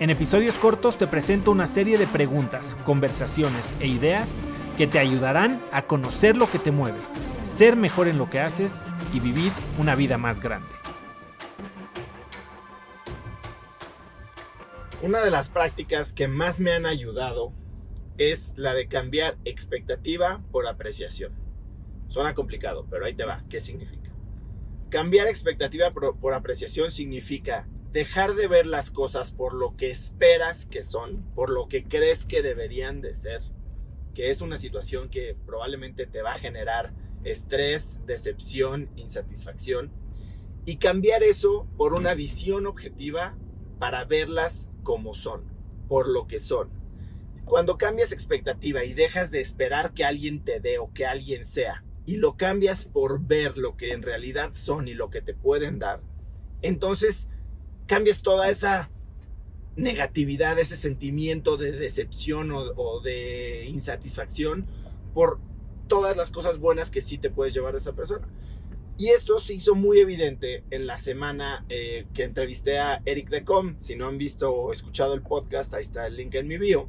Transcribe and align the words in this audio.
En 0.00 0.08
episodios 0.08 0.56
cortos 0.56 0.96
te 0.96 1.06
presento 1.06 1.50
una 1.50 1.66
serie 1.66 1.98
de 1.98 2.06
preguntas, 2.06 2.74
conversaciones 2.86 3.68
e 3.80 3.86
ideas 3.86 4.42
que 4.78 4.86
te 4.86 4.98
ayudarán 4.98 5.62
a 5.72 5.82
conocer 5.82 6.38
lo 6.38 6.50
que 6.50 6.58
te 6.58 6.70
mueve, 6.70 6.98
ser 7.42 7.76
mejor 7.76 8.08
en 8.08 8.16
lo 8.16 8.30
que 8.30 8.40
haces 8.40 8.86
y 9.12 9.20
vivir 9.20 9.52
una 9.78 9.94
vida 9.96 10.16
más 10.16 10.40
grande. 10.40 10.70
Una 15.02 15.20
de 15.20 15.30
las 15.30 15.50
prácticas 15.50 16.14
que 16.14 16.28
más 16.28 16.60
me 16.60 16.72
han 16.72 16.86
ayudado 16.86 17.52
es 18.16 18.54
la 18.56 18.72
de 18.72 18.88
cambiar 18.88 19.36
expectativa 19.44 20.40
por 20.50 20.66
apreciación. 20.66 21.34
Suena 22.08 22.32
complicado, 22.32 22.86
pero 22.88 23.04
ahí 23.04 23.14
te 23.14 23.24
va. 23.24 23.44
¿Qué 23.50 23.60
significa? 23.60 24.08
Cambiar 24.88 25.26
expectativa 25.26 25.90
por, 25.90 26.18
por 26.18 26.32
apreciación 26.32 26.90
significa 26.90 27.68
dejar 27.92 28.34
de 28.34 28.46
ver 28.46 28.66
las 28.66 28.90
cosas 28.90 29.32
por 29.32 29.52
lo 29.52 29.76
que 29.76 29.90
esperas 29.90 30.66
que 30.66 30.82
son, 30.82 31.24
por 31.34 31.50
lo 31.50 31.68
que 31.68 31.84
crees 31.84 32.24
que 32.24 32.42
deberían 32.42 33.00
de 33.00 33.14
ser, 33.14 33.42
que 34.14 34.30
es 34.30 34.40
una 34.40 34.56
situación 34.56 35.08
que 35.08 35.36
probablemente 35.46 36.06
te 36.06 36.22
va 36.22 36.32
a 36.32 36.38
generar 36.38 36.92
estrés, 37.24 37.98
decepción, 38.06 38.90
insatisfacción, 38.96 39.90
y 40.66 40.76
cambiar 40.76 41.22
eso 41.22 41.66
por 41.76 41.94
una 41.94 42.14
visión 42.14 42.66
objetiva 42.66 43.36
para 43.78 44.04
verlas 44.04 44.68
como 44.82 45.14
son, 45.14 45.42
por 45.88 46.08
lo 46.08 46.26
que 46.26 46.38
son. 46.38 46.70
Cuando 47.44 47.78
cambias 47.78 48.12
expectativa 48.12 48.84
y 48.84 48.94
dejas 48.94 49.30
de 49.32 49.40
esperar 49.40 49.94
que 49.94 50.04
alguien 50.04 50.44
te 50.44 50.60
dé 50.60 50.78
o 50.78 50.92
que 50.92 51.06
alguien 51.06 51.44
sea, 51.44 51.84
y 52.06 52.16
lo 52.16 52.36
cambias 52.36 52.86
por 52.86 53.20
ver 53.20 53.58
lo 53.58 53.76
que 53.76 53.92
en 53.92 54.02
realidad 54.02 54.52
son 54.54 54.86
y 54.86 54.94
lo 54.94 55.10
que 55.10 55.22
te 55.22 55.34
pueden 55.34 55.78
dar, 55.78 56.02
entonces 56.62 57.26
cambias 57.90 58.22
toda 58.22 58.48
esa 58.48 58.88
negatividad, 59.74 60.56
ese 60.60 60.76
sentimiento 60.76 61.56
de 61.56 61.72
decepción 61.72 62.52
o, 62.52 63.00
de 63.00 63.64
insatisfacción 63.66 64.64
por 65.12 65.40
todas 65.88 66.16
las 66.16 66.30
cosas 66.30 66.58
buenas 66.58 66.92
que 66.92 67.00
sí 67.00 67.18
te 67.18 67.30
puedes 67.30 67.52
llevar 67.52 67.72
de 67.72 67.78
esa 67.78 67.92
persona. 67.92 68.28
Y 68.96 69.08
esto 69.08 69.40
se 69.40 69.54
hizo 69.54 69.74
muy 69.74 69.98
evidente 69.98 70.62
en 70.70 70.86
la 70.86 70.98
semana 70.98 71.66
eh, 71.68 72.06
que 72.14 72.22
entrevisté 72.22 72.78
a 72.78 73.02
Eric 73.06 73.28
Decom. 73.28 73.74
Si 73.80 73.96
no 73.96 74.06
han 74.06 74.18
visto 74.18 74.54
o 74.54 74.72
escuchado 74.72 75.12
el 75.14 75.22
podcast, 75.22 75.74
ahí 75.74 75.80
está 75.80 76.06
el 76.06 76.14
link 76.14 76.36
en 76.36 76.46
mi 76.46 76.58
bio. 76.58 76.88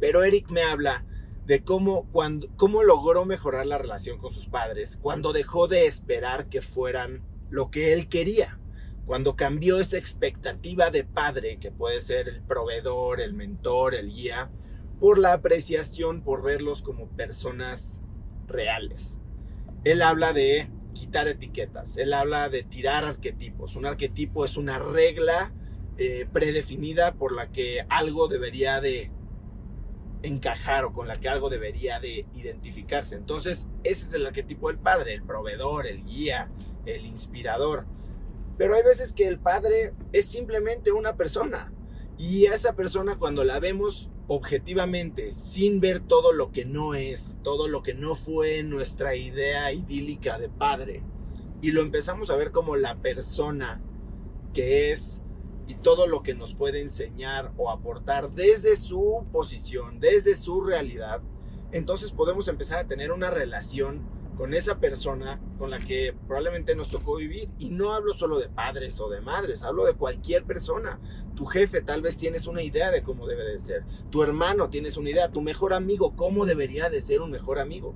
Pero 0.00 0.24
Eric 0.24 0.50
me 0.50 0.64
habla 0.64 1.04
de 1.46 1.62
cómo, 1.62 2.08
cuando, 2.10 2.48
cómo 2.56 2.82
logró 2.82 3.24
mejorar 3.24 3.66
la 3.66 3.78
relación 3.78 4.18
con 4.18 4.32
sus 4.32 4.46
padres 4.46 4.98
cuando 5.00 5.32
dejó 5.32 5.68
de 5.68 5.86
esperar 5.86 6.48
que 6.48 6.60
fueran 6.60 7.22
lo 7.50 7.70
que 7.70 7.92
él 7.92 8.08
quería 8.08 8.58
cuando 9.06 9.36
cambió 9.36 9.80
esa 9.80 9.98
expectativa 9.98 10.90
de 10.90 11.04
padre, 11.04 11.58
que 11.58 11.70
puede 11.70 12.00
ser 12.00 12.28
el 12.28 12.42
proveedor, 12.42 13.20
el 13.20 13.34
mentor, 13.34 13.94
el 13.94 14.12
guía, 14.12 14.50
por 14.98 15.18
la 15.18 15.34
apreciación, 15.34 16.22
por 16.22 16.42
verlos 16.42 16.80
como 16.80 17.08
personas 17.08 18.00
reales. 18.46 19.18
Él 19.84 20.00
habla 20.00 20.32
de 20.32 20.70
quitar 20.94 21.28
etiquetas, 21.28 21.96
él 21.98 22.14
habla 22.14 22.48
de 22.48 22.62
tirar 22.62 23.04
arquetipos. 23.04 23.76
Un 23.76 23.84
arquetipo 23.84 24.44
es 24.44 24.56
una 24.56 24.78
regla 24.78 25.52
eh, 25.98 26.26
predefinida 26.32 27.14
por 27.14 27.32
la 27.32 27.52
que 27.52 27.84
algo 27.88 28.28
debería 28.28 28.80
de 28.80 29.10
encajar 30.22 30.86
o 30.86 30.92
con 30.92 31.06
la 31.06 31.14
que 31.16 31.28
algo 31.28 31.50
debería 31.50 32.00
de 32.00 32.26
identificarse. 32.34 33.16
Entonces, 33.16 33.68
ese 33.82 34.06
es 34.06 34.14
el 34.14 34.26
arquetipo 34.26 34.68
del 34.68 34.78
padre, 34.78 35.12
el 35.12 35.22
proveedor, 35.22 35.86
el 35.86 36.04
guía, 36.04 36.50
el 36.86 37.04
inspirador. 37.04 37.86
Pero 38.56 38.74
hay 38.74 38.82
veces 38.82 39.12
que 39.12 39.26
el 39.26 39.38
padre 39.38 39.94
es 40.12 40.26
simplemente 40.26 40.92
una 40.92 41.16
persona. 41.16 41.72
Y 42.16 42.46
esa 42.46 42.74
persona 42.74 43.18
cuando 43.18 43.44
la 43.44 43.58
vemos 43.58 44.10
objetivamente, 44.28 45.32
sin 45.32 45.80
ver 45.80 46.00
todo 46.00 46.32
lo 46.32 46.50
que 46.50 46.64
no 46.64 46.94
es, 46.94 47.38
todo 47.42 47.68
lo 47.68 47.82
que 47.82 47.94
no 47.94 48.14
fue 48.14 48.62
nuestra 48.62 49.16
idea 49.16 49.72
idílica 49.72 50.38
de 50.38 50.48
padre, 50.48 51.02
y 51.60 51.72
lo 51.72 51.80
empezamos 51.80 52.30
a 52.30 52.36
ver 52.36 52.50
como 52.52 52.76
la 52.76 52.96
persona 52.96 53.82
que 54.52 54.92
es 54.92 55.20
y 55.66 55.74
todo 55.74 56.06
lo 56.06 56.22
que 56.22 56.34
nos 56.34 56.54
puede 56.54 56.80
enseñar 56.80 57.52
o 57.56 57.70
aportar 57.70 58.30
desde 58.30 58.76
su 58.76 59.24
posición, 59.32 59.98
desde 59.98 60.34
su 60.34 60.60
realidad, 60.62 61.22
entonces 61.72 62.12
podemos 62.12 62.48
empezar 62.48 62.78
a 62.78 62.86
tener 62.86 63.12
una 63.12 63.30
relación 63.30 64.02
con 64.36 64.54
esa 64.54 64.78
persona 64.78 65.40
con 65.58 65.70
la 65.70 65.78
que 65.78 66.14
probablemente 66.26 66.74
nos 66.74 66.88
tocó 66.88 67.16
vivir. 67.16 67.48
Y 67.58 67.70
no 67.70 67.92
hablo 67.92 68.14
solo 68.14 68.38
de 68.38 68.48
padres 68.48 69.00
o 69.00 69.08
de 69.08 69.20
madres, 69.20 69.62
hablo 69.62 69.84
de 69.84 69.94
cualquier 69.94 70.44
persona. 70.44 71.00
Tu 71.34 71.46
jefe 71.46 71.80
tal 71.80 72.02
vez 72.02 72.16
tienes 72.16 72.46
una 72.46 72.62
idea 72.62 72.90
de 72.90 73.02
cómo 73.02 73.26
debe 73.26 73.44
de 73.44 73.58
ser. 73.58 73.84
Tu 74.10 74.22
hermano 74.22 74.70
tienes 74.70 74.96
una 74.96 75.10
idea. 75.10 75.30
Tu 75.30 75.40
mejor 75.40 75.72
amigo, 75.72 76.14
cómo 76.16 76.46
debería 76.46 76.90
de 76.90 77.00
ser 77.00 77.22
un 77.22 77.30
mejor 77.30 77.58
amigo. 77.58 77.94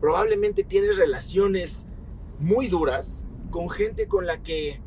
Probablemente 0.00 0.64
tienes 0.64 0.96
relaciones 0.96 1.86
muy 2.38 2.68
duras 2.68 3.24
con 3.50 3.70
gente 3.70 4.06
con 4.06 4.26
la 4.26 4.42
que 4.42 4.80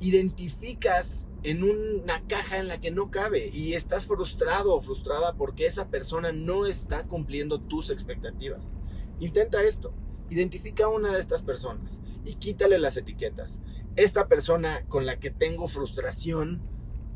identificas 0.00 1.26
en 1.44 1.62
una 1.62 2.26
caja 2.26 2.58
en 2.58 2.68
la 2.68 2.80
que 2.80 2.90
no 2.90 3.10
cabe 3.10 3.48
y 3.48 3.74
estás 3.74 4.06
frustrado 4.06 4.74
o 4.74 4.80
frustrada 4.80 5.34
porque 5.34 5.66
esa 5.66 5.88
persona 5.88 6.32
no 6.32 6.66
está 6.66 7.04
cumpliendo 7.04 7.60
tus 7.60 7.90
expectativas. 7.90 8.74
Intenta 9.20 9.62
esto 9.62 9.92
Identifica 10.30 10.84
a 10.84 10.88
una 10.88 11.12
de 11.12 11.20
estas 11.20 11.42
personas 11.42 12.02
y 12.24 12.34
quítale 12.34 12.78
las 12.78 12.96
etiquetas. 12.96 13.60
Esta 13.96 14.28
persona 14.28 14.84
con 14.88 15.06
la 15.06 15.18
que 15.18 15.30
tengo 15.30 15.68
frustración, 15.68 16.62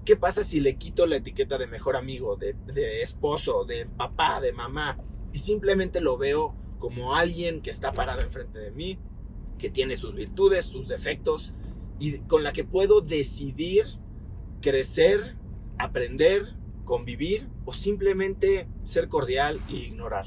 ¿qué 0.05 0.17
pasa 0.17 0.43
si 0.43 0.61
le 0.61 0.77
quito 0.77 1.07
la 1.07 1.17
etiqueta 1.17 1.59
de 1.59 1.67
mejor 1.67 1.97
amigo, 1.97 2.37
de, 2.37 2.57
esposo, 3.03 3.65
de 3.65 3.87
papá, 3.87 4.41
de 4.41 4.53
mamá? 4.53 4.99
Y 5.33 5.39
simplemente 5.39 6.01
lo 6.01 6.17
veo 6.17 6.55
como 6.79 7.15
alguien 7.15 7.61
que 7.63 7.71
está 7.71 7.93
parado 7.93 8.23
enfrente 8.23 8.59
de 8.59 8.71
mí, 8.71 8.99
que 9.59 9.71
tiene 9.71 9.97
sus 9.97 10.15
virtudes, 10.15 10.67
sus 10.67 10.89
defectos, 10.89 11.55
y 11.99 12.19
con 12.21 12.43
la 12.43 12.53
que 12.53 12.65
puedo 12.65 13.01
decidir 13.01 13.85
crecer, 14.61 15.37
aprender, 15.79 16.57
convivir 16.85 17.49
o 17.65 17.73
simplemente 17.73 18.67
ser 18.85 19.09
cordial 19.09 19.61
e 19.69 19.75
ignorar. 19.75 20.27